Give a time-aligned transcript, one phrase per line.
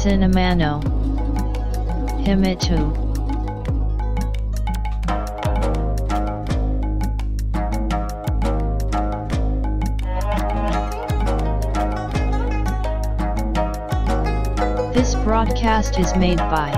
[0.00, 0.82] Cinemano
[2.24, 3.04] Himitu
[14.94, 16.70] This broadcast is made by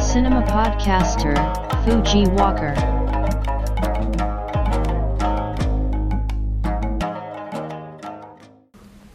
[0.00, 1.36] Cinema Podcaster
[1.84, 2.74] Fuji Walker.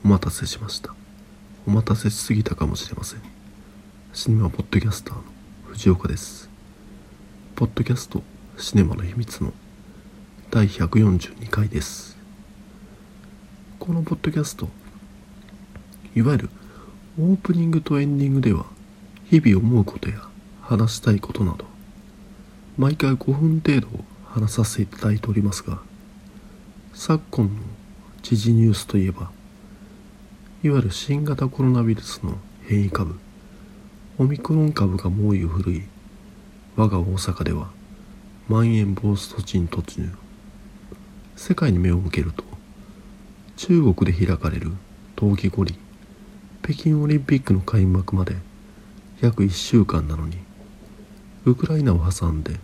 [0.07, 0.90] お待たせしました
[1.66, 3.20] お待たせしすぎたかもしれません。
[4.12, 5.22] シネマポッドキャスターの
[5.66, 6.50] 藤岡です。
[7.54, 8.22] ポッドキャスト
[8.56, 9.52] シネマの秘密の
[10.50, 12.16] 第142回です。
[13.78, 14.68] このポッドキャスト
[16.14, 16.50] いわゆる
[17.18, 18.66] オープニングとエンディングでは
[19.30, 20.16] 日々思うことや
[20.60, 21.64] 話したいことなど
[22.76, 23.88] 毎回5分程度
[24.26, 25.80] 話させていただいておりますが
[26.94, 27.60] 昨今の
[28.22, 29.30] 時事ニュースといえば
[30.64, 33.18] いわゆる新型コロナウイルスの変異株。
[34.16, 35.82] オミクロン株が猛威を振るい
[36.76, 37.70] 我が大阪では
[38.48, 40.08] まん延防止措置に突入。
[41.34, 42.44] 世界に目を向けると
[43.56, 44.70] 中国で開かれる
[45.16, 45.76] 冬季五輪。
[46.62, 48.36] 北京オリンピックの開幕まで
[49.20, 50.36] 約1週間なのに
[51.44, 52.60] ウクライナを挟んで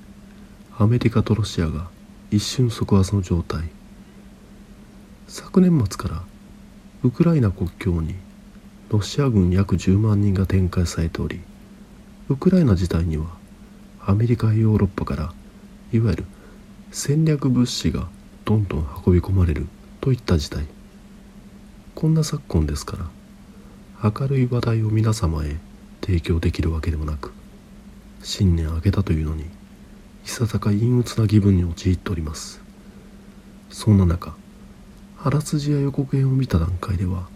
[0.79, 1.89] アメリカとロシアが
[2.31, 3.69] 一瞬即圧の状態。
[5.27, 6.23] 昨年末から
[7.05, 8.17] ウクライナ国境に
[8.91, 11.41] ロシア軍約10万人が展開されており
[12.29, 13.27] ウクライナ自体には
[14.05, 15.33] アメリカやヨーロッパから
[15.93, 16.25] いわゆる
[16.91, 18.09] 戦略物資が
[18.45, 19.69] どんどん運び込まれる
[20.01, 20.67] といった事態。
[21.95, 22.97] こんな昨今ですか
[24.03, 25.57] ら明るい話題を皆様へ
[26.01, 27.33] 提供できるわけでもなく
[28.23, 29.47] 新年明けたというのにい
[30.25, 32.61] ささか陰鬱な気分に陥っております。
[33.71, 34.35] そんな中
[35.21, 37.29] あらすじや予告編を見た段階では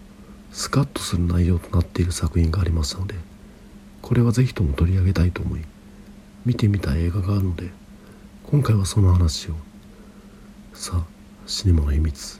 [0.51, 3.15] スカッとする内容となっている作品がありますので
[4.01, 5.61] これは是非とも取り上げたいと思い
[6.45, 7.71] 見てみた映画があるので
[8.43, 9.55] 今回はその話を。
[10.73, 11.03] さあ
[11.45, 12.39] シネマの秘密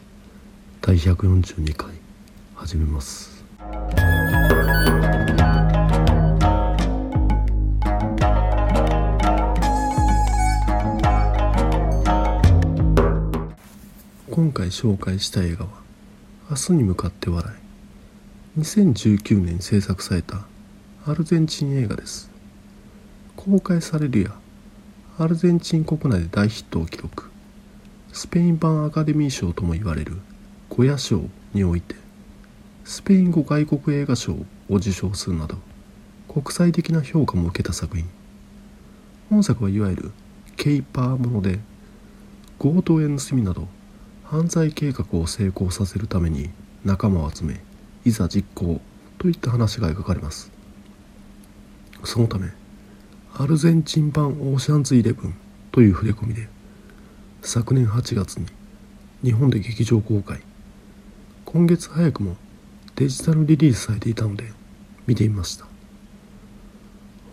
[0.82, 1.92] 第142回
[2.56, 3.44] 始めます。
[14.36, 15.70] 今回紹介した映画は
[16.50, 17.54] 「明日に向かって笑
[18.58, 20.48] い」2019年に制作された
[21.06, 22.32] アルゼンチン映画です。
[23.36, 24.36] 公開されるや
[25.20, 27.26] アルゼンチン国内で大ヒットを記録。
[28.12, 30.18] スペイン版アカデミー賞とも言われる
[30.68, 31.94] ゴヤ賞において
[32.86, 34.46] スペイン語外国映画賞を
[34.78, 35.60] 受賞するなど
[36.28, 38.10] 国際的な評価も受けた作品。
[39.30, 40.12] 本作はいわゆる
[40.58, 41.60] ケイパーもので
[42.58, 43.68] 強盗や盗みなど
[44.24, 46.50] 犯罪計画を成功させるために
[46.84, 47.62] 仲間を集め
[48.06, 48.82] いざ実行
[49.20, 50.52] といった話が描かれます。
[52.04, 52.50] そのため
[53.36, 55.36] アルゼンチン版オーシャンズイレブン
[55.72, 56.48] という触れ込みで
[57.42, 58.46] 昨年8月に
[59.24, 60.42] 日本で劇場公開。
[61.46, 62.36] 今月早くも
[62.96, 64.52] デジタルリリースされていたので
[65.06, 65.66] 見てみました。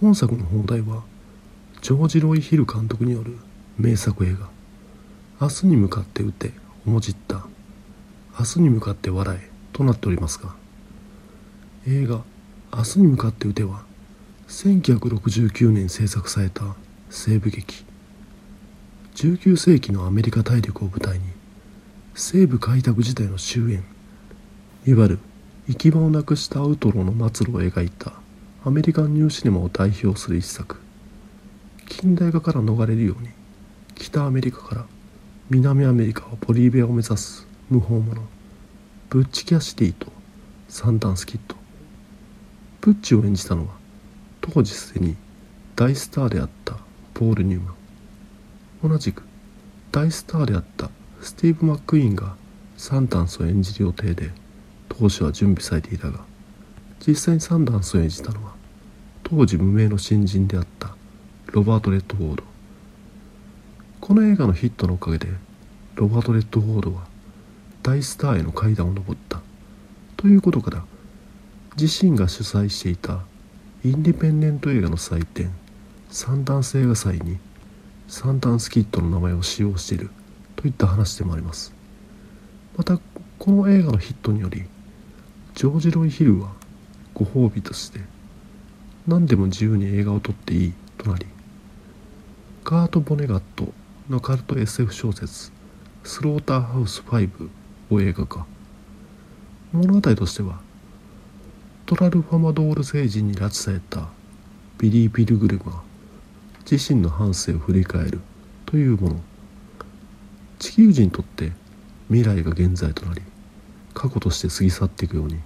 [0.01, 1.03] 本作の放題は
[1.83, 3.37] ジョージ・ロイ・ヒル監督による
[3.79, 4.51] 名作映画
[5.41, 6.53] 「明日に向かって撃て」
[6.85, 7.47] もじった
[8.39, 10.55] 「明日に向かって笑え」となっておりますが。
[11.87, 12.23] 映画
[12.77, 13.85] 「明日に向かって撃て」は
[14.49, 16.75] 1969年制作された
[17.11, 17.85] 西部劇。
[19.15, 21.25] 19世紀のアメリカ大陸を舞台に
[22.15, 23.83] 西部開拓時代の終焉。
[24.87, 25.19] いわゆる
[25.69, 28.15] 行き場をなくしたアウトローの末路を描いた
[28.65, 30.77] アメリカンニューシネマを代表する一作。
[31.89, 33.29] 近代化から逃れるように
[33.95, 34.87] 北アメリカから
[35.53, 38.23] 南アメリカはボリビアを目指す無法者。
[39.09, 40.07] ブッチ・キャシティと
[40.69, 41.57] サンダンスキッド。
[42.81, 43.75] ブッチを演じたのは
[44.41, 45.17] 当時すでに
[45.75, 46.77] 大スターであった
[47.15, 47.73] ポール・ニューマ
[48.87, 48.91] ン。
[48.91, 49.25] 同じく
[49.91, 50.89] 大スターであった
[51.21, 52.37] スティーブ・マックイーンが
[52.77, 54.31] サンダンスを演じる予定で
[54.89, 56.21] 当初は準備されていたが
[57.05, 58.53] 実際にサンダンスを演じたのは
[59.25, 60.95] 当時無名の新人であった
[61.47, 62.51] ロバート・レッドフォード。
[64.01, 65.29] この映画のヒットのおかげで
[66.01, 67.03] ロバート・レッドフォードは
[67.83, 69.43] 大スターへの階段を上った。
[70.17, 70.83] ということから
[71.79, 73.21] 自身が主催していた
[73.85, 75.51] インディペンデント映画の祭典
[76.09, 77.37] サンダンス映画祭に
[78.09, 80.09] サンダンスキッドの名前を使用している
[80.57, 81.75] といった話でもあります。
[82.79, 82.99] また
[83.39, 84.65] この映画のヒットにより
[85.55, 86.55] ジョージ・ロイ・ヒルは
[87.13, 88.01] ご褒美として
[89.07, 91.27] 何でも自由に映画を撮っていいとなり
[92.65, 93.71] ガート・ボネガット
[94.09, 95.53] のカルト SF 小説
[96.05, 97.49] 「スローターハウス5」
[97.91, 98.47] を映画化。
[99.73, 100.61] 物語としては
[101.87, 104.09] トラルファマドール星人に拉致された
[104.79, 105.83] ビリー・ピルグルムは
[106.71, 108.21] 自身の半生を振り返る
[108.67, 109.21] というもの。
[110.61, 111.53] 地球人にとって
[112.09, 113.23] 未来が現在となり
[113.95, 115.39] 過去として過ぎ去っていくように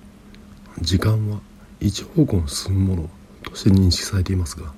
[0.80, 1.40] 時間は
[1.78, 3.10] 一方向に進むもの
[3.44, 4.72] として認識されていますが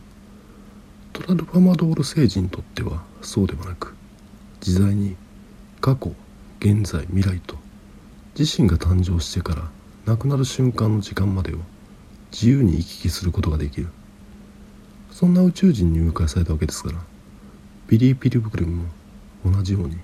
[1.14, 3.94] トラルファマドール星人にとってはそうではなく
[4.64, 5.16] 自在に
[5.80, 6.14] 過去
[6.60, 7.56] 現在未来と
[8.38, 9.70] 自身が誕生してから
[10.04, 11.58] 亡くなる瞬間の時間までを
[12.32, 13.88] 自由に行き来することができる。
[15.10, 16.98] そんな宇宙人に誘拐されたわけですから
[17.88, 18.84] ビリー・ピルブルム
[19.44, 19.96] も同じように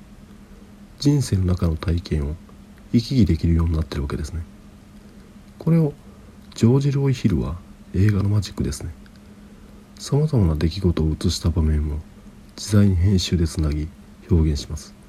[0.98, 2.36] 人生の中の体験を
[2.92, 4.42] 行き来できるようになってるわけですね。
[5.58, 5.92] これを
[6.54, 7.56] ジョージ・ロイ・ヒルは
[7.94, 8.94] 映画のマジックですね。
[9.98, 11.98] さまざまな出来事を映した場面を
[12.56, 13.88] 自在に編集でつなぎ
[14.30, 15.01] 表現します。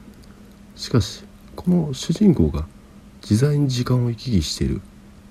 [0.75, 1.23] しかし
[1.55, 2.65] この主人公が
[3.21, 4.81] 自在に時間を行き来している。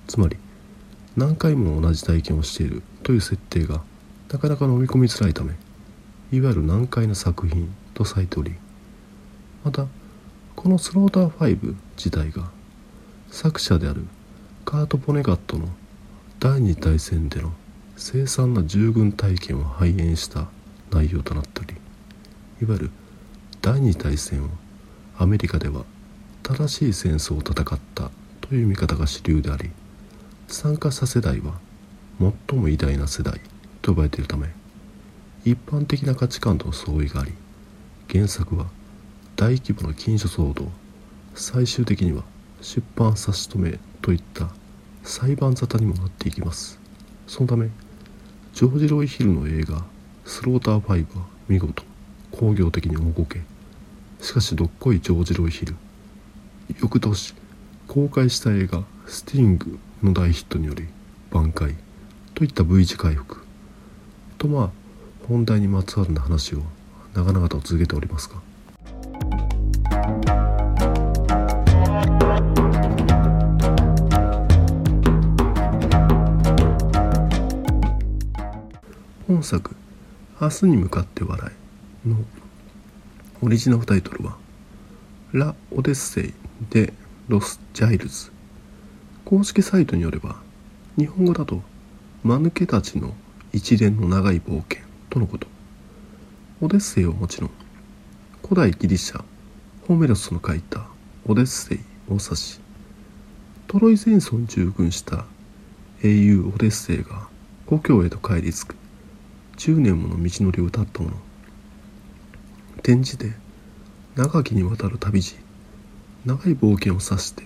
[0.07, 0.37] つまり
[1.15, 2.81] 何回も同じ体験をしている。
[3.03, 3.81] という設定が
[4.31, 5.53] なかなか飲み込みづらいため
[6.31, 7.69] いわゆる難解な作品。
[7.93, 8.53] とされており
[9.63, 9.85] また
[10.55, 12.49] このスローター5自体が
[13.31, 14.05] 作者である
[14.65, 15.67] カート・ポネガットの
[16.39, 17.51] 第二大戦での
[17.95, 20.47] 凄惨な従軍体験を反映した
[20.91, 21.75] 内容となっており
[22.61, 22.91] いわゆる
[23.61, 24.47] 第二大戦を
[25.17, 25.85] アメリカでは
[26.41, 28.11] 正しい戦争を戦った
[28.41, 29.69] という見方が主流であり
[30.47, 31.59] 参加した世代は
[32.49, 33.39] 最も偉大な世代
[33.81, 34.47] と呼ばれているため
[35.45, 37.33] 一般的な価値観と相違があり
[38.11, 38.67] 原作は
[39.35, 40.69] 大規模な禁書騒動
[41.35, 42.23] 最終的には
[42.61, 44.49] 出版差し止めといった
[45.03, 46.79] 裁判沙汰にもなっていきます。
[47.27, 47.69] そのため
[48.53, 49.83] ジョージ・ロイ・ヒルの映画
[50.25, 51.83] 「スローター5」は見事
[52.31, 53.41] 工業的に大こけ
[54.23, 55.75] しかしどっこいジョージ・ロイ・ヒル。
[56.79, 57.35] 翌年
[57.89, 60.87] 公開した映画「スティング」の大ヒットにより
[61.31, 61.75] 挽回
[62.33, 63.43] といった V 字回復。
[64.37, 64.69] とまあ
[65.27, 66.61] 本題にまつわるな話を
[67.13, 68.35] 長々と続けておりますが。
[79.27, 79.75] 本作
[80.39, 81.51] 「明日に向かって笑
[82.05, 82.15] い」の
[83.43, 84.37] オリジナルタイトルは
[85.33, 86.93] 「La odisea de
[87.27, 88.31] los giles」
[89.25, 90.37] 公式サイトによれば
[90.97, 91.61] 日本語だと
[92.23, 93.13] 「間抜けたちの
[93.51, 94.79] 一連の長い冒険」
[95.11, 95.47] とのこと。
[96.61, 97.49] オデッセイはもちろん
[98.43, 99.21] 古代ギリシャ
[99.89, 100.87] ホメロスの書いた
[101.25, 102.61] オデッセイを指し
[103.67, 105.25] トロイ戦争に従軍した
[106.01, 107.27] 英雄オデッセイが
[107.65, 108.75] 故郷へと帰り着く。
[109.57, 111.32] 10年もの道のりを歌ったもの。
[112.83, 113.33] 展示で
[114.15, 115.35] 長きにわたる旅路
[116.25, 117.43] 長い冒険を指して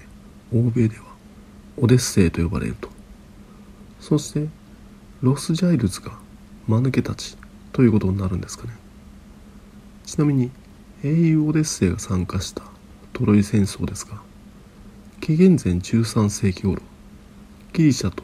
[0.51, 1.03] 欧米では
[1.77, 2.89] オデッセイと呼ばれると。
[3.99, 4.47] そして
[5.21, 6.17] ロスジャイルズが
[6.67, 7.37] 間抜けたち
[7.71, 8.73] ということになるんですかね。
[10.05, 10.49] ちなみに
[11.03, 12.63] 英雄オデッセイが参加した
[13.13, 14.19] トロイ戦争ですが
[15.21, 16.81] 紀元前13世紀頃
[17.73, 18.23] ギリシャと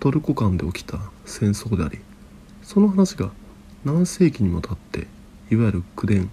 [0.00, 1.98] トルコ間で起きた戦争であり
[2.62, 3.30] その話が
[3.84, 5.06] 何世紀にもたって
[5.50, 6.30] いわゆる口伝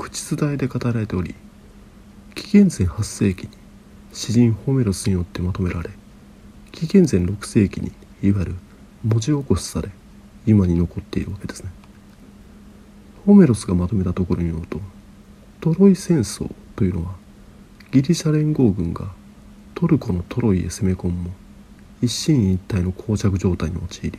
[0.00, 1.34] 口伝えで語られており
[2.34, 3.52] 紀元前8世紀に
[4.14, 5.90] 詩人ホメロスによってまとめられ
[6.72, 7.92] 紀元前6世紀に
[8.22, 8.54] いわゆる
[9.04, 9.90] 文字起こしされ
[10.46, 11.70] 今に残っているわけですね。
[13.26, 14.80] ホメロスがまとめたところによると
[15.60, 17.12] トロイ戦争というのは
[17.92, 19.10] ギリシャ連合軍が
[19.74, 21.30] トルコのトロイへ攻め込むも
[22.00, 24.18] 一進一退の膠着状態に陥り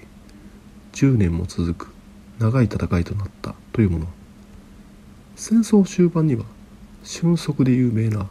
[0.93, 1.93] 10年も続く
[2.37, 4.20] 長い戦いとなったというもの。
[5.43, 6.45] 戦争終盤には
[7.03, 8.27] 俊足で有名な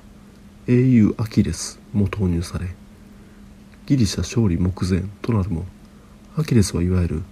[0.68, 2.68] 英雄アキレスも投入され
[3.86, 5.64] ギリシャ勝利目前となるも
[6.36, 7.22] アキレスはいわゆる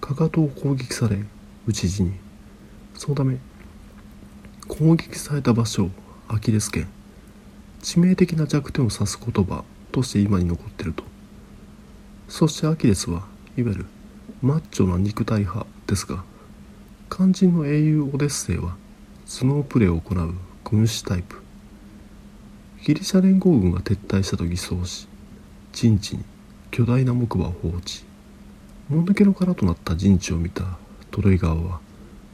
[0.00, 1.18] かかとを攻撃され
[1.68, 2.14] 討ち死に
[2.94, 3.38] そのため
[4.66, 5.90] 攻撃された場所を
[6.26, 6.88] アキレス腱
[7.80, 11.04] 致命的な弱点を指す言葉として今に残ってると。
[12.28, 13.86] そしてアキレスはいわゆる
[14.42, 16.24] マッチョな肉体派ですが
[17.08, 18.74] 肝心の英雄オデッセイは
[19.30, 21.42] スノープレーを行う軍師タイプ。
[22.82, 25.06] ギリシャ連合軍が撤退したと偽装し
[25.70, 26.24] 陣地に
[26.70, 28.04] 巨大な木馬を放置。
[28.88, 30.64] もぬけの殻となった陣地を見た
[31.10, 31.80] トロイ側は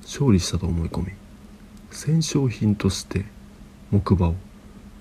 [0.02, 1.08] 勝利したと思い込み
[1.90, 3.24] 戦勝品として
[3.90, 4.34] 木馬を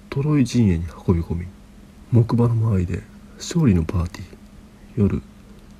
[0.09, 1.47] トロイ陣営に運び込み
[2.12, 3.03] 木馬の周りで
[3.38, 4.25] 勝利のパーティー。
[4.95, 5.21] 夜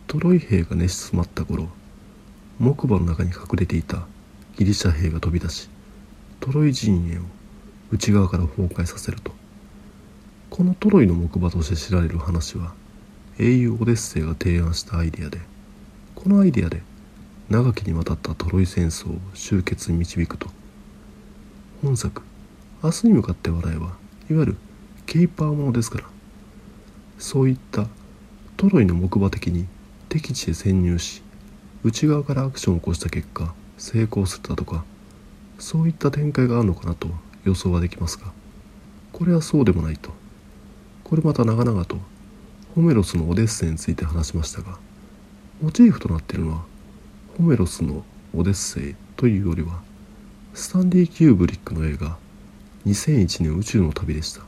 [0.06, 1.70] トロイ兵が寝静まった頃
[2.60, 4.06] 木馬の中に隠れていた
[4.58, 5.73] ギリシャ兵が飛び出し
[6.44, 7.22] トロイ陣営を
[7.90, 9.32] 内側から崩壊させると。
[10.50, 12.74] このトロイの木馬として知られる話は
[13.40, 15.40] 英雄オデッセイが提案したアイデアで
[16.14, 16.82] このアイデアで
[17.50, 20.50] 長きにわたったトロイ戦争を終結に導くと。
[21.82, 22.22] 本作
[22.84, 23.92] 「明日に向かって笑え」は
[24.30, 24.58] いわゆる
[25.06, 26.04] ケイパーものですから。
[27.20, 27.88] そういった
[28.58, 29.66] トロイの木馬的に
[30.10, 31.22] 敵地へ潜入し
[31.86, 34.84] 内側からアクションを起こした結果成功するだとか
[35.64, 37.08] そういった展開があるのかなと
[37.46, 38.34] 予想はできますが
[39.14, 40.12] これはそうでもないと。
[41.06, 41.98] これまた長々と
[42.76, 44.78] ホメロスのオデッセイについて話しましたが
[45.62, 46.64] モチーフとなっているのは
[47.38, 48.04] ホメロスの
[48.36, 49.82] オデッセイというよりは
[50.54, 52.18] スタンディ・キューブリックの映画
[52.86, 54.42] 2001年宇宙の旅でした。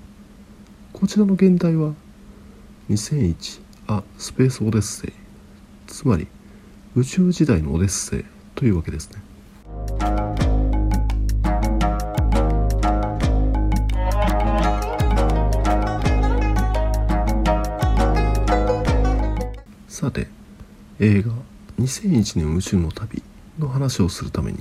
[0.92, 1.94] こちらの現代は
[2.90, 5.14] 2001あスペースオデッセイ。
[5.88, 6.28] つまり
[6.94, 9.25] 宇宙時代のオデッセイというわけですね。
[20.98, 21.32] 映画
[21.78, 23.22] 2001年宇宙の旅
[23.60, 24.60] の話をするために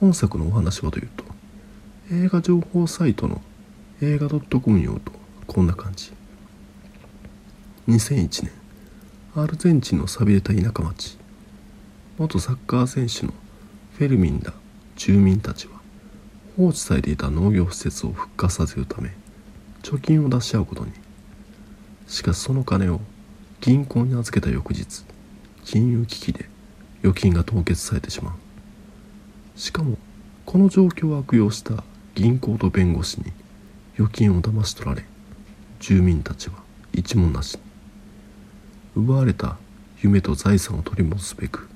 [0.00, 1.24] 本作のお話はというと
[2.10, 3.40] 映画情報サイトの
[4.02, 5.12] 映画 .com によると
[5.46, 6.12] こんな感じ。
[7.86, 8.50] 2001年
[9.36, 11.16] アルゼンチンの寂れた田舎町。
[12.18, 13.32] 元サッカー選手の
[13.96, 14.52] フェルミンら
[14.96, 15.74] 住民たちは
[16.56, 19.14] 放置されていた農業施設を復活させるため
[19.82, 20.90] 貯金を出し合うことに。
[22.08, 23.00] しかしその金を
[23.60, 25.04] 銀行に預けた翌日
[25.70, 26.46] 金融危機で
[27.00, 29.60] 預金が凍結されてしまう。
[29.60, 29.98] しかも
[30.46, 31.84] この状況を悪用した
[32.14, 33.32] 銀行と弁護士に
[33.96, 35.04] 預金を騙し取られ。
[35.78, 36.54] 住民たちは
[36.94, 37.60] 一文なしに
[38.96, 39.58] 奪われた
[40.00, 41.68] 夢と財産を取り戻すべく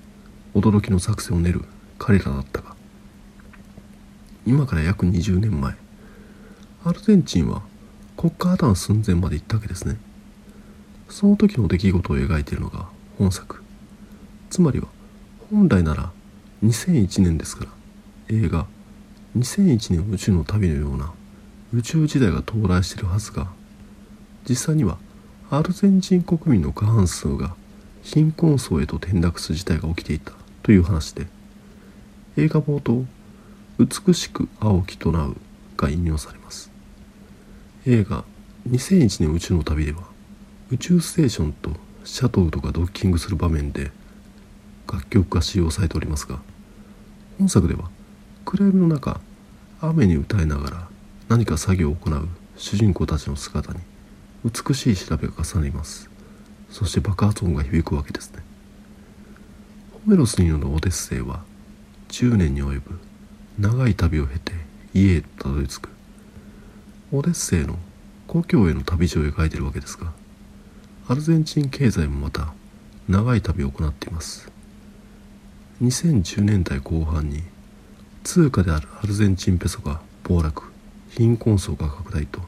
[0.55, 1.63] 驚きの作戦を練る
[1.99, 2.75] 彼らだったが
[4.47, 5.75] 今から約20年前
[6.83, 7.63] アルゼンチンは
[8.17, 9.99] 国家破綻寸前まで行ったわけですね。
[11.11, 13.62] その時の出来事を描いているのが本作。
[14.53, 14.89] つまりは
[15.51, 16.13] 本来なら
[16.63, 17.71] 2001年ですから
[18.29, 18.67] 映画
[19.35, 21.11] 2001年宇宙の旅のような
[21.73, 23.51] 宇宙時代が到来しているはずが
[24.47, 24.99] 実際には
[25.49, 27.55] アルゼンチン国民の過半数が
[28.03, 30.33] 貧困層へと転落する事態が起きていた
[30.63, 31.29] という話で
[32.37, 33.07] 映画冒頭
[33.81, 35.37] 「美しく青きとなう」
[35.79, 36.71] が引用されます。
[37.87, 38.27] 映画
[38.69, 40.03] 2001年宇宙の旅では
[40.71, 41.71] 宇宙ステーションと
[42.05, 43.91] シャトルとかドッキングする場面で
[44.91, 46.39] 楽曲が使用されておりますが
[47.39, 47.91] 本作では
[48.45, 49.21] 暗闇の中
[49.81, 50.89] 雨に歌いながら
[51.29, 53.81] 何か作業を行う主人公たちの姿に
[54.45, 56.11] 美しい調べが重ねます。
[56.71, 58.43] そして爆発音が響くわけですね。
[59.93, 61.43] ホメロスによるオデッセイは
[62.09, 62.99] 10年に及ぶ
[63.59, 64.53] 長い旅を経て
[64.95, 65.89] 家へたどり着く。
[67.13, 67.79] オデッセイの
[68.27, 70.13] 故郷への旅路を描いているわけですが
[71.09, 72.55] アルゼンチン経済もまた
[73.09, 74.51] 長い旅を行っています。
[75.83, 77.43] 2010年代後半に
[78.23, 80.63] 通貨であるアルゼンチンペソが暴落
[81.11, 82.41] 貧困層が拡大と。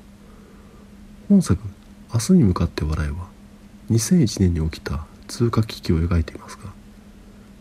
[1.28, 1.60] 本作
[2.14, 3.28] 「明日に向かって笑え」は
[3.90, 6.72] 2001年に起きた通貨危機を描いていますが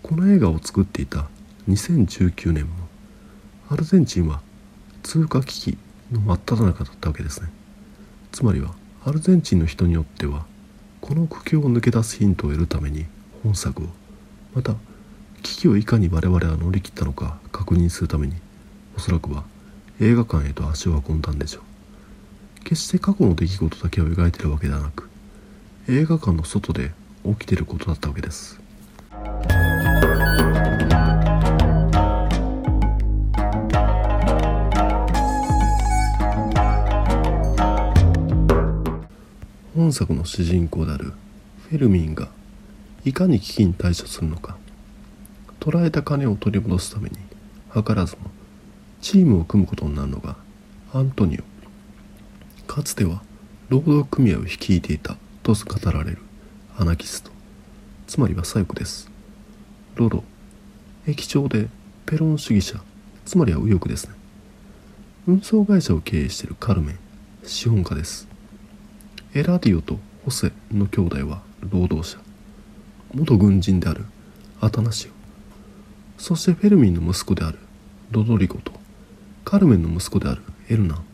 [0.03, 1.27] この映画を作っていた
[1.67, 2.71] 2019年も
[3.69, 4.43] アルゼンチンは
[5.01, 5.77] 通貨危機
[6.11, 7.49] の真っ只中だったわけですね。
[8.31, 8.75] つまりは
[9.05, 10.45] アルゼンチンの人によっては
[11.01, 13.07] この苦境を抜け出すヒントを得るために
[13.41, 13.87] 本作を
[14.53, 14.75] また
[15.43, 18.33] 危機をいかに我々は乗り切ったのか確認するために
[18.95, 19.43] おそらくは
[19.99, 22.63] 映画館へと足を運んだんでしょう。
[22.63, 25.09] 決して過去の出来事だけを描いているわけではなく
[25.89, 26.91] 映画館の外で
[27.25, 28.59] 起きていることだったわけです。
[39.75, 41.13] 本作の主人公である
[41.69, 42.29] フェルミンが
[43.03, 44.55] いかに危機に対処するのか。
[45.63, 47.15] 捕らえた金を取り戻すために
[47.73, 48.29] 図らずも
[48.99, 50.35] チームを組むことになるのが
[50.93, 51.43] アントニオ。
[52.67, 53.21] かつては
[53.69, 56.17] 労働組合を率いていたと語られる
[56.77, 57.31] アナキスト。
[58.07, 59.09] つまりは左翼です。
[59.95, 60.25] ロロ
[61.07, 61.69] 駅長で
[62.05, 62.81] ペロン主義者。
[63.23, 64.15] つまりは右翼ですね。
[65.27, 66.99] 運送会社を経営しているカルメン。
[67.45, 68.27] 資本家です。
[69.33, 72.19] エラディオとホセの兄弟は労働者。
[73.13, 74.03] 元軍人である
[74.59, 75.12] アタナシオ。
[76.17, 77.59] そしてフェルミンの息子である。
[78.11, 78.71] ロドリゴと。
[79.45, 80.41] カルメンの息子である。
[80.69, 80.95] エルナ。
[80.95, 81.05] ン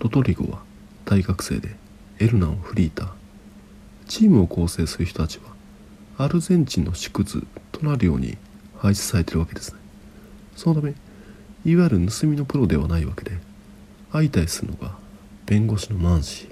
[0.00, 0.60] ロドリゴは
[1.04, 1.76] 大学生で。
[2.18, 3.08] エルナンをフリーター。
[4.06, 5.58] チームを構成する人たちは。
[6.20, 8.36] アルゼンチンの縮図となるように
[8.78, 9.78] 配置されているわけですね。
[10.56, 10.94] そのため
[11.64, 13.38] いわゆる盗みのプロではないわけで
[14.10, 14.96] 相対するのが
[15.46, 16.48] 弁護士のマンシー。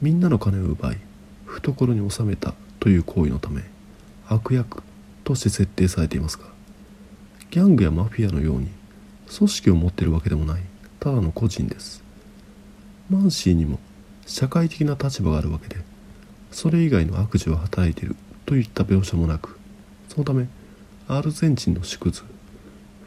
[0.00, 0.98] みんなの金を奪い
[1.44, 3.62] 懐に収めたという行為のため
[4.28, 4.82] 悪役
[5.24, 6.44] として設定されていますが
[7.50, 8.68] ギャングやマフィアのように
[9.36, 10.62] 組織を持っているわけでもない
[11.00, 12.08] ただの個人です。
[13.10, 13.78] マンシーにも
[14.26, 15.76] 社会的な立場があるわけで
[16.50, 19.58] それ以外の悪事を働いているといった描写もなく
[20.10, 20.46] そのため
[21.08, 22.22] アルゼンチンの縮図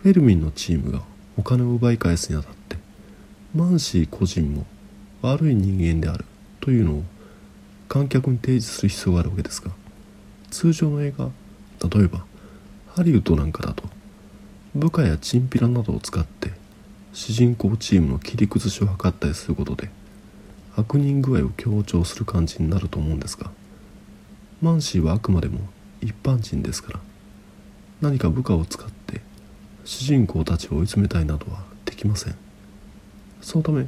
[0.01, 1.03] フェルミンのチームが
[1.37, 2.77] お金を奪い返すにあたって
[3.53, 4.65] マンシー個人も
[5.21, 6.25] 悪い人間である
[6.59, 7.03] というのを
[7.87, 9.69] 観客に提示する必要があるわけですが
[10.49, 11.29] 通常の映画
[11.95, 12.25] 例えば
[12.87, 13.83] ハリウッドなんかだと
[14.75, 16.51] 部下やチンピラなどを使って
[17.13, 19.89] 主人公チームの切り崩しを図ったりすることで
[20.75, 23.51] 悪人具合を強調する感じになると思うんですが
[24.61, 25.59] マンシーはあくまでも
[26.01, 26.99] 一般人ですから
[28.01, 29.21] 何か部下を使って
[29.85, 32.35] 主人公たちを追い詰めたいなどはできません。
[33.41, 33.87] そのため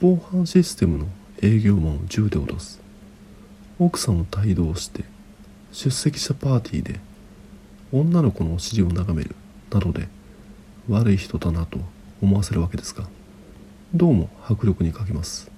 [0.00, 1.06] 防犯システムの
[1.42, 2.80] 営業マンを銃で脅す。
[3.78, 5.04] 奥さんを帯同して
[5.72, 7.00] 出席したパーティーで
[7.92, 9.34] 女の子のお尻を眺める。
[9.74, 10.08] などで
[10.88, 11.78] 悪い人だなと
[12.22, 13.04] 思わせるわけですが
[13.92, 15.50] どうも迫力に欠けます。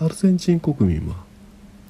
[0.00, 1.16] アルゼンチン国民は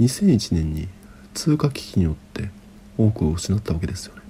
[0.00, 0.88] 2001年に
[1.34, 2.50] 通貨危機によって
[2.98, 4.22] 多くを失ったわけですよね。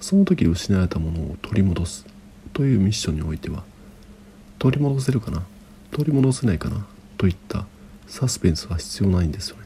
[0.00, 2.06] その時失われたものを取り戻す
[2.52, 3.64] というミッションにおいては
[4.58, 5.42] 取り戻せるかな？
[5.90, 6.86] 取り戻せないかな
[7.16, 7.66] といった
[8.06, 9.62] サスペンスは必要ないんですよね。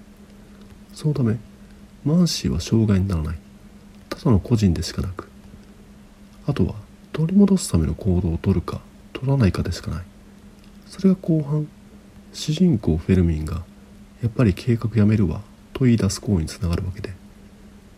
[0.92, 1.36] そのため
[2.04, 3.38] マンシーは障害にならない。
[4.08, 5.28] ただの個人でしかなく
[6.46, 6.74] あとは
[7.12, 8.80] 取り戻すための行動を取るか
[9.12, 10.04] 取らないかでしかない。
[10.86, 11.66] それが後半
[12.32, 13.62] 主人公フェルミンが
[14.22, 15.40] やっぱり計画やめるわ
[15.72, 17.12] と言い出す行為につながるわけで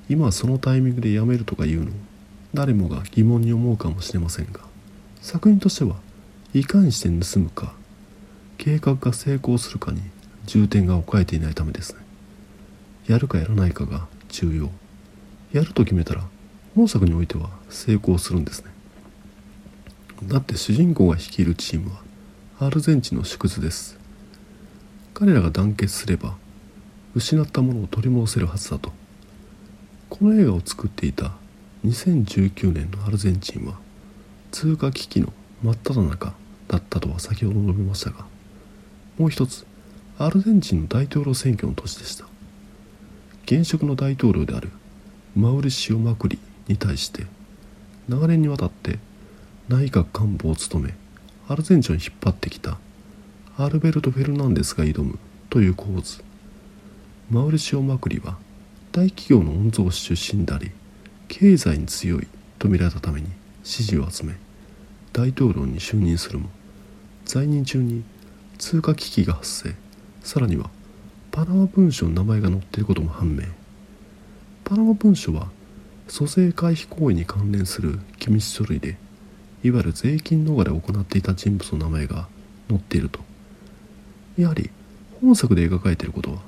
[0.09, 1.95] 今はそのタイミングでやめるとか言うのを
[2.55, 4.61] 誰もが疑問に思うかもしれませんが
[5.21, 5.97] 作品としては
[6.55, 7.75] いかにして盗むか
[8.57, 10.01] 計画が成功するかに
[10.47, 12.01] 重点が置かれていないためですね。
[13.09, 14.71] やるかやらないかが重要。
[15.53, 16.25] やると決めたら
[16.77, 18.71] 本作においては成功するんですね。
[20.25, 22.03] だって主人公が率いるチームは
[22.67, 23.99] アルゼンチンの縮図です。
[25.15, 26.35] 彼らが団結すれば
[27.15, 28.93] 失ったものを取り戻せるはずだと。
[30.11, 31.33] この映画を作っていた
[31.87, 33.79] 2019年のアルゼンチンは
[34.51, 36.35] 通貨危機の真っ只中
[36.69, 38.27] だったとは先ほど述べましたが
[39.19, 39.67] もう一つ
[40.19, 42.27] アルゼンチンの大統領選挙の年でした。
[43.47, 44.71] 現職の大統領である
[45.35, 47.27] マウリシオ・マクリに対して
[48.09, 48.99] 長年にわたって
[49.69, 50.95] 内閣官房を務め
[51.49, 52.79] アルゼンチンを引っ張ってきた
[53.57, 56.23] アルベルト・フェルナンデスが挑むという構図。
[57.31, 58.37] マウリシオ・マクリは
[58.93, 60.71] 大企業の御曹司出身であり
[61.29, 62.27] 経済に強い
[62.59, 63.29] と見られたために
[63.65, 64.35] 支持を集め
[65.13, 66.49] 大統領に就任するも
[67.25, 68.05] 在任中に
[68.59, 69.75] 通貨危機が発生
[70.23, 70.71] さらには
[71.33, 73.43] パナマ文書の名前が載っていることも判明。
[74.65, 75.49] パナマ文書は
[76.09, 78.97] 租税回避行為に関連する機密書類で
[79.65, 82.29] いわゆる税金逃れを行っていた人物の名前が
[82.69, 83.21] 載っていると。
[84.39, 84.71] やはり
[85.21, 86.39] 本作で描かれていることは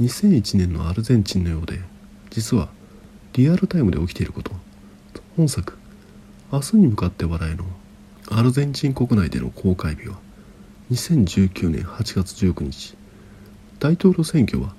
[0.00, 1.80] 2001年のアルゼンチンのようで
[2.30, 2.68] 実は
[3.32, 4.52] リアルタイムで起きていること。
[5.36, 5.78] 本作
[6.52, 7.64] 明日に向かって笑いの
[8.30, 10.18] アルゼンチン国内での公開日は
[10.90, 12.94] 2019年8月19日
[13.78, 14.74] 大統領選挙は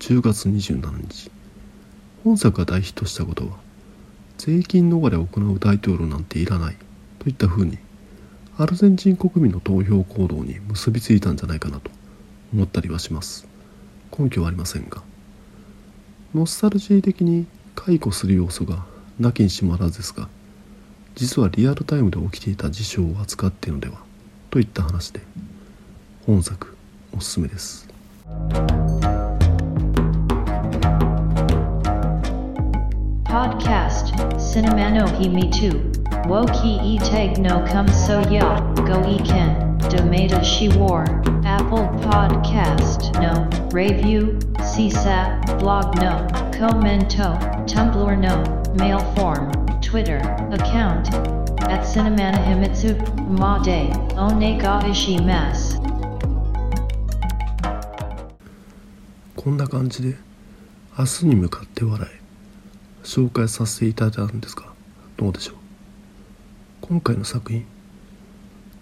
[0.00, 1.30] 10月27日。
[2.24, 3.67] 本作が大ヒットしたことは
[4.38, 6.76] 税金逃れを行う大統領なんていらない
[7.18, 7.78] といったふうに
[8.56, 11.90] アルゼンチン国民の投票行動に結びついたんじゃないかなと
[12.54, 13.46] 思ったりはします。
[14.18, 15.02] 根拠はありませんが。
[16.34, 18.84] ノスタルジー的に解雇する要素が
[19.18, 20.28] なきにしもあらずですが
[21.14, 23.98] 実はリアルタイムで起きていた事象を扱っているのでは
[24.50, 25.20] といった話で
[26.26, 26.76] 本作
[27.16, 27.88] おすすめです。
[33.27, 35.91] Podcast Cinemano hi me too.
[36.27, 38.59] Wo ki e tag no come so ya.
[38.73, 39.77] Go e ken.
[39.91, 41.03] Domata she war.
[41.45, 43.49] Apple Podcast no.
[43.71, 44.39] Review.
[44.57, 45.59] CSAT.
[45.59, 46.27] Blog no.
[46.51, 47.37] Commento.
[47.65, 48.35] Tumblr no.
[48.75, 49.51] Mail form.
[49.81, 50.17] Twitter.
[50.51, 51.13] Account.
[51.63, 52.93] At Cinemana Himitsu.
[53.27, 53.89] Ma de.
[54.15, 55.83] One ga ishimasu.
[59.43, 60.15] こんな感じで
[60.97, 62.16] 明日に向かって笑い
[63.08, 64.66] 紹介させていただいたんですが
[65.16, 65.56] どうでしょう？
[66.82, 67.64] 今回の作品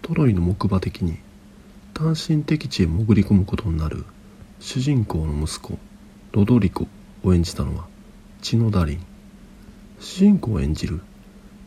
[0.01, 1.19] トロイの木馬的に
[1.93, 4.03] 単身敵地へ潜り込むことになる
[4.59, 5.79] 主人公の息子
[6.33, 6.87] ロドリコ
[7.23, 7.87] を演じたのは
[8.41, 9.05] チノ・ダリン。
[10.01, 10.99] 主人公を演じる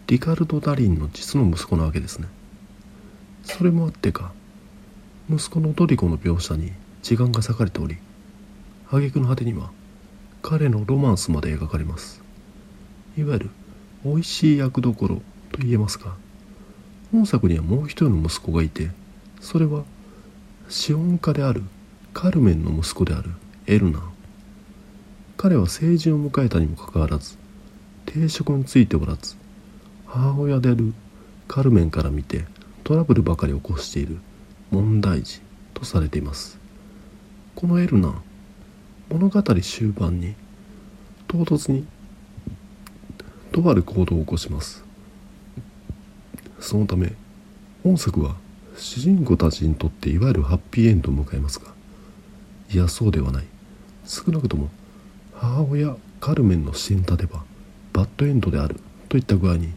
[0.07, 2.29] リカルド・ダリンの実の息子なわけですね。
[3.43, 4.33] それもあってか
[5.31, 7.97] 息子のドリコの描写に時間が割かれており
[8.89, 9.71] 挙句の果てには
[10.43, 12.23] 彼のロマンスまで描かれます。
[13.17, 13.51] いわゆる
[14.05, 15.17] 美味しい役どころ
[15.53, 16.15] と言えますが
[17.13, 18.91] 本作にはもう一人の息子がいて
[19.41, 19.85] それは
[20.69, 21.63] 資本家である
[22.15, 23.31] カルメンの息子である
[23.67, 24.13] エルナン
[25.37, 27.37] 彼は成人を迎えたにもかかわらず
[28.07, 29.37] 定職についておらず
[30.07, 30.93] 母親である
[31.47, 32.45] カルメンから見て
[32.85, 34.19] トラブルばかり起こしている
[34.71, 35.41] 問題児
[35.75, 36.59] とされています。
[37.55, 38.23] このエルナン
[39.11, 40.35] 物語終盤に
[41.29, 41.87] 唐突に
[43.53, 44.85] とある行動を起こします。
[46.59, 47.13] そのため
[47.83, 48.37] 本作は
[48.77, 51.73] 主人公たちにとっていわゆるハッピーエンドを迎えますが
[52.71, 53.45] いやそうではない。
[54.05, 54.69] 少なくとも
[55.35, 57.45] 母親カルメンの視点立てば
[57.93, 59.73] バッドエンドであるといった具合に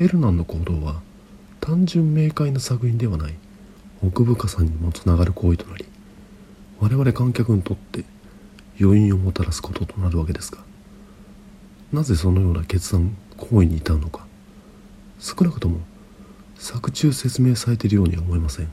[0.00, 1.02] エルナンの行動は
[1.60, 3.34] 単純明快な作品ではない。
[4.04, 5.86] 奥深さにもつながる行為となり
[6.78, 8.04] 我々観客にとって
[8.78, 10.58] 余韻をもたらすこととなるわけですが
[11.94, 14.26] なぜそのような決断行為に至るのか。
[15.20, 15.78] 少なくとも
[16.56, 18.68] 作中説明されているようには思えません。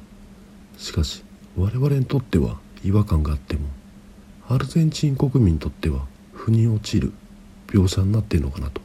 [0.77, 1.23] しかし
[1.55, 3.61] 我々にとっては違和感があっても
[4.49, 7.13] アルゼンチン国民にとっては腑に落ちる
[7.67, 8.81] 描写になっているのかなと。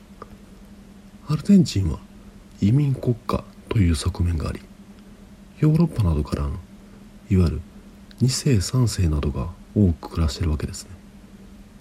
[1.29, 1.99] アルゼンチンは
[2.61, 4.61] 移民国家という側面があり
[5.59, 6.51] ヨーロッパなどからの
[7.31, 7.61] いわゆる
[8.21, 10.91] 2世3世などが多く暮らしているわけですね。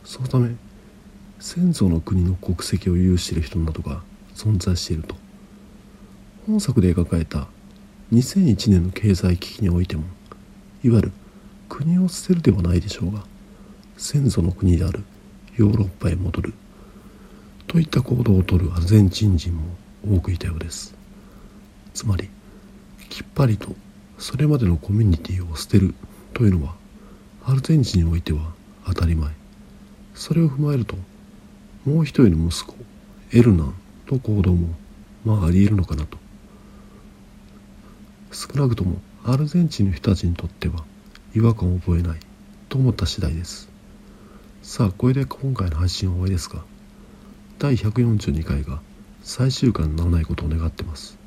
[0.04, 0.56] そのため
[1.40, 4.02] 先祖の国の国籍を有している人などが
[4.36, 5.16] 存在していると。
[6.48, 7.48] 本作で描かれた
[8.14, 10.04] 2001年の経済危機においても
[10.84, 11.12] いわゆる
[11.68, 13.24] 国を捨てるではないでしょうが
[13.98, 15.04] 先祖の国である
[15.58, 16.54] ヨーロッパへ戻る
[17.66, 19.64] といった行動をとるアルゼンチン人も
[20.08, 20.94] 多くいたようです。
[21.96, 22.30] つまり
[23.10, 23.76] きっぱりと
[24.20, 25.96] それまでのコミュニティを捨てる
[26.34, 26.76] というのは
[27.44, 28.54] アルゼンチンにおいては
[28.86, 29.32] 当たり前。
[30.14, 30.96] それを踏まえると
[31.86, 32.76] もう一人の息子
[33.32, 33.74] エルナン
[34.08, 34.70] の行動も
[35.24, 36.18] まあありえるのかなと。
[38.32, 40.84] 少なくともアルゼンチンの人たちにとっては
[41.36, 42.20] 違和感を覚えない
[42.70, 43.70] と思った次第です。
[44.62, 46.64] さあこれで今回の配信は終わりですが
[47.60, 48.82] 第142回が
[49.22, 51.18] 最終回にならないことを願ってます。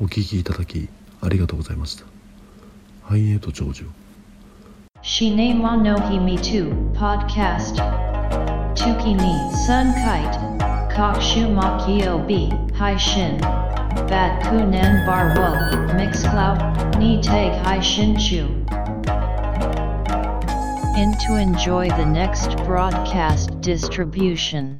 [0.00, 0.88] お聞きいただき
[1.20, 2.04] ありがとうございました。
[3.02, 3.86] 繁栄と長寿
[5.02, 8.09] Shine wa no himi tu podcast.
[8.80, 9.34] Tuki ni
[9.66, 10.40] sun kite.
[10.94, 13.38] Kokshu makio b hai shin.
[14.08, 15.50] Bat kunan bar wo
[15.98, 18.46] mix cloud ni tag hai shin chu.
[20.96, 24.78] In to enjoy the next broadcast distribution.